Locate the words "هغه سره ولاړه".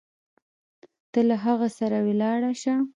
1.45-2.51